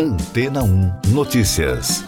[0.00, 2.04] Antena 1 Notícias.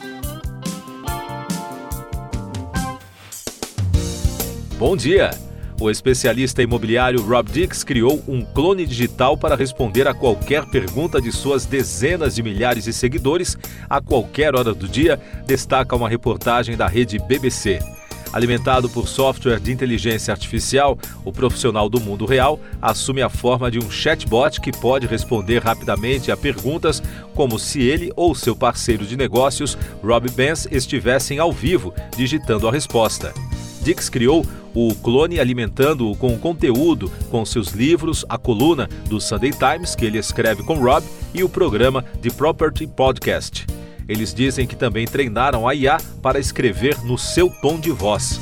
[4.79, 5.33] Bom dia!
[5.81, 11.32] O especialista imobiliário Rob Dix criou um clone digital para responder a qualquer pergunta de
[11.32, 13.59] suas dezenas de milhares de seguidores
[13.89, 17.80] a qualquer hora do dia, destaca uma reportagem da rede BBC.
[18.33, 23.79] Alimentado por software de inteligência artificial, o profissional do mundo real assume a forma de
[23.79, 27.03] um chatbot que pode responder rapidamente a perguntas
[27.35, 32.73] como se ele ou seu parceiro de negócios, Rob Benz, estivessem ao vivo digitando a
[32.73, 33.34] resposta.
[33.82, 39.96] Dix criou o clone alimentando-o com conteúdo, com seus livros, a coluna do Sunday Times,
[39.96, 41.04] que ele escreve com Rob,
[41.34, 43.79] e o programa The Property Podcast.
[44.10, 48.41] Eles dizem que também treinaram a IA para escrever no seu tom de voz.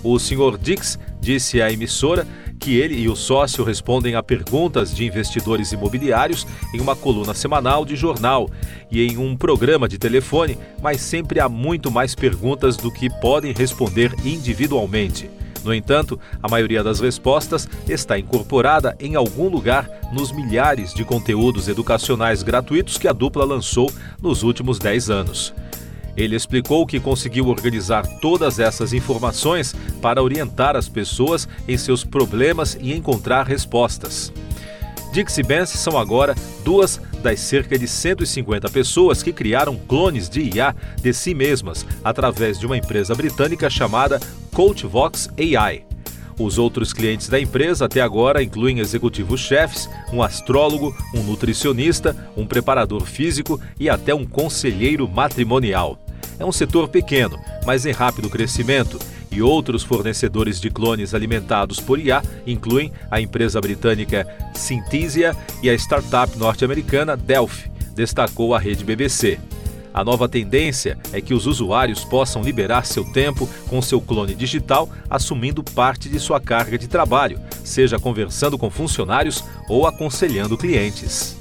[0.00, 0.56] O Sr.
[0.56, 2.24] Dix disse à emissora
[2.60, 7.84] que ele e o sócio respondem a perguntas de investidores imobiliários em uma coluna semanal
[7.84, 8.48] de jornal
[8.92, 13.52] e em um programa de telefone, mas sempre há muito mais perguntas do que podem
[13.52, 15.28] responder individualmente.
[15.68, 21.68] No entanto, a maioria das respostas está incorporada em algum lugar nos milhares de conteúdos
[21.68, 25.52] educacionais gratuitos que a dupla lançou nos últimos 10 anos.
[26.16, 32.78] Ele explicou que conseguiu organizar todas essas informações para orientar as pessoas em seus problemas
[32.80, 34.32] e encontrar respostas.
[35.12, 40.74] Dixie Benz são agora duas das cerca de 150 pessoas que criaram clones de IA
[40.96, 44.20] de si mesmas através de uma empresa britânica chamada
[44.58, 45.84] CoachVox AI.
[46.36, 53.04] Os outros clientes da empresa até agora incluem executivos-chefes, um astrólogo, um nutricionista, um preparador
[53.04, 55.96] físico e até um conselheiro matrimonial.
[56.40, 58.98] É um setor pequeno, mas em rápido crescimento
[59.30, 65.74] e outros fornecedores de clones alimentados por IA incluem a empresa britânica Synthesia e a
[65.74, 69.38] startup norte-americana Delphi, destacou a rede BBC.
[69.98, 74.88] A nova tendência é que os usuários possam liberar seu tempo com seu clone digital,
[75.10, 81.36] assumindo parte de sua carga de trabalho, seja conversando com funcionários ou aconselhando clientes.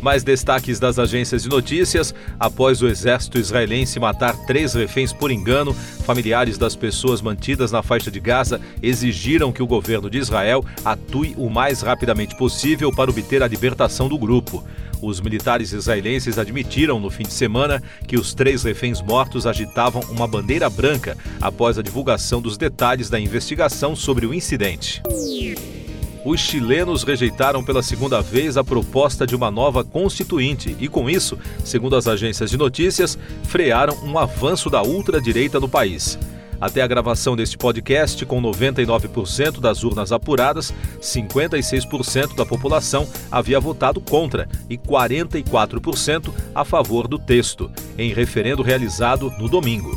[0.00, 5.74] Mais destaques das agências de notícias: após o exército israelense matar três reféns por engano,
[5.74, 11.34] familiares das pessoas mantidas na faixa de Gaza exigiram que o governo de Israel atue
[11.36, 14.64] o mais rapidamente possível para obter a libertação do grupo.
[15.02, 20.26] Os militares israelenses admitiram no fim de semana que os três reféns mortos agitavam uma
[20.26, 25.02] bandeira branca após a divulgação dos detalhes da investigação sobre o incidente
[26.24, 31.38] os chilenos rejeitaram pela segunda vez a proposta de uma nova constituinte e, com isso,
[31.64, 36.18] segundo as agências de notícias, frearam um avanço da ultradireita no país.
[36.60, 43.98] Até a gravação deste podcast, com 99% das urnas apuradas, 56% da população havia votado
[43.98, 49.96] contra e 44% a favor do texto, em referendo realizado no domingo.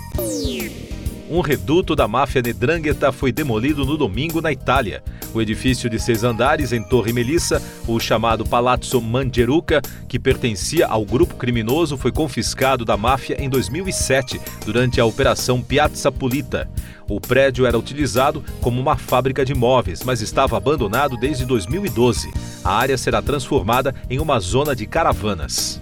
[1.34, 5.04] Um reduto da máfia Nedrangheta foi demolido no domingo na Itália.
[5.34, 11.04] O edifício de seis andares em Torre Melissa, o chamado Palazzo Mangeruca, que pertencia ao
[11.04, 16.70] grupo criminoso, foi confiscado da máfia em 2007, durante a Operação Piazza Pulita.
[17.10, 22.32] O prédio era utilizado como uma fábrica de móveis, mas estava abandonado desde 2012.
[22.64, 25.82] A área será transformada em uma zona de caravanas.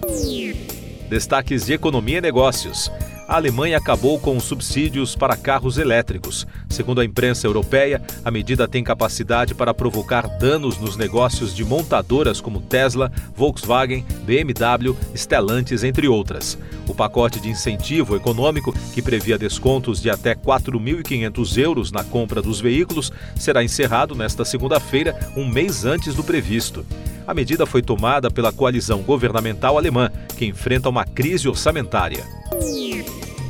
[1.10, 2.90] Destaques de economia e negócios
[3.26, 6.46] a Alemanha acabou com os subsídios para carros elétricos.
[6.68, 12.40] Segundo a imprensa europeia, a medida tem capacidade para provocar danos nos negócios de montadoras
[12.40, 16.58] como Tesla, Volkswagen, BMW, Stellantis, entre outras.
[16.88, 22.60] O pacote de incentivo econômico, que previa descontos de até 4.500 euros na compra dos
[22.60, 26.84] veículos, será encerrado nesta segunda-feira, um mês antes do previsto.
[27.26, 32.24] A medida foi tomada pela coalizão governamental alemã, que enfrenta uma crise orçamentária.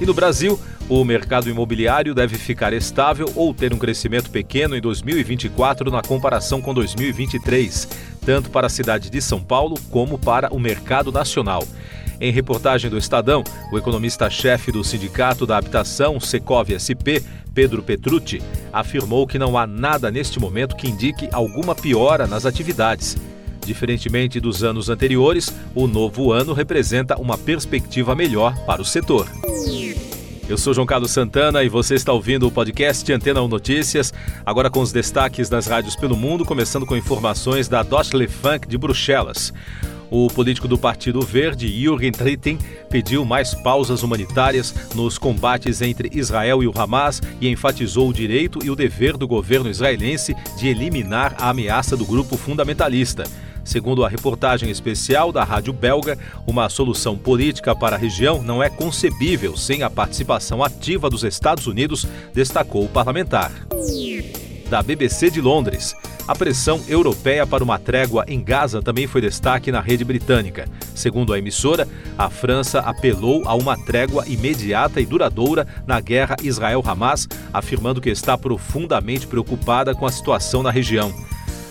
[0.03, 0.59] E no Brasil,
[0.89, 6.61] o mercado imobiliário deve ficar estável ou ter um crescimento pequeno em 2024 na comparação
[6.61, 7.89] com 2023,
[8.27, 11.65] tanto para a cidade de São Paulo como para o mercado nacional.
[12.21, 17.23] Em reportagem do Estadão, o economista-chefe do Sindicato da Habitação, Secov SP,
[17.55, 23.17] Pedro Petrucci, afirmou que não há nada neste momento que indique alguma piora nas atividades.
[23.65, 29.29] Diferentemente dos anos anteriores, o novo ano representa uma perspectiva melhor para o setor.
[30.49, 34.13] Eu sou João Carlos Santana e você está ouvindo o podcast Antena 1 Notícias,
[34.45, 38.77] agora com os destaques das rádios pelo mundo, começando com informações da Deutsche Funk de
[38.77, 39.53] Bruxelas.
[40.11, 42.59] O político do Partido Verde, Jürgen Trittin,
[42.91, 48.59] pediu mais pausas humanitárias nos combates entre Israel e o Hamas e enfatizou o direito
[48.63, 53.25] e o dever do governo israelense de eliminar a ameaça do grupo fundamentalista.
[53.65, 58.69] Segundo a reportagem especial da Rádio Belga, uma solução política para a região não é
[58.69, 63.53] concebível sem a participação ativa dos Estados Unidos, destacou o parlamentar.
[64.69, 65.95] Da BBC de Londres.
[66.27, 70.69] A pressão europeia para uma trégua em Gaza também foi destaque na rede britânica.
[70.95, 71.87] Segundo a emissora,
[72.17, 78.39] a França apelou a uma trégua imediata e duradoura na guerra Israel-Hamas, afirmando que está
[78.39, 81.13] profundamente preocupada com a situação na região.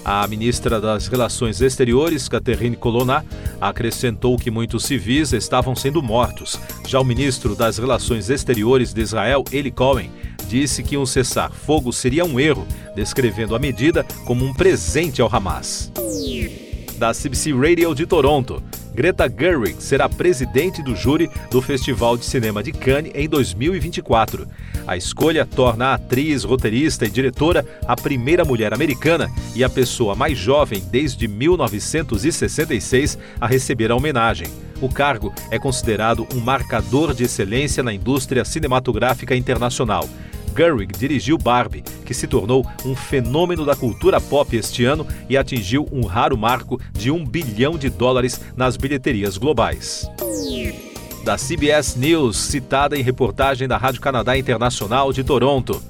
[0.03, 3.23] A ministra das Relações Exteriores, Catherine Colonna,
[3.59, 6.59] acrescentou que muitos civis estavam sendo mortos.
[6.87, 10.09] Já o ministro das Relações Exteriores de Israel, Eli Cohen,
[10.47, 12.65] disse que um cessar-fogo seria um erro,
[12.95, 15.91] descrevendo a medida como um presente ao Hamas.
[16.97, 18.61] Da CBC Radio de Toronto,
[18.93, 24.47] Greta Gerwig será presidente do júri do Festival de Cinema de Cannes em 2024.
[24.87, 30.15] A escolha torna a atriz, roteirista e diretora a primeira mulher americana e a pessoa
[30.15, 34.47] mais jovem desde 1966 a receber a homenagem.
[34.81, 40.09] O cargo é considerado um marcador de excelência na indústria cinematográfica internacional.
[40.55, 45.87] Gerwig dirigiu Barbie, que se tornou um fenômeno da cultura pop este ano e atingiu
[45.91, 50.09] um raro marco de um bilhão de dólares nas bilheterias globais.
[51.23, 55.81] Da CBS News, citada em reportagem da Rádio Canadá Internacional de Toronto.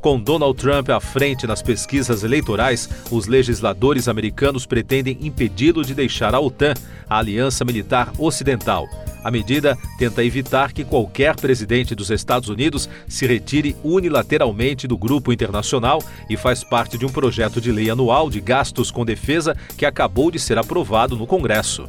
[0.00, 6.34] Com Donald Trump à frente nas pesquisas eleitorais, os legisladores americanos pretendem impedi-lo de deixar
[6.34, 6.74] a OTAN,
[7.08, 8.88] a Aliança Militar Ocidental.
[9.22, 15.32] A medida tenta evitar que qualquer presidente dos Estados Unidos se retire unilateralmente do grupo
[15.32, 19.86] internacional e faz parte de um projeto de lei anual de gastos com defesa que
[19.86, 21.88] acabou de ser aprovado no Congresso.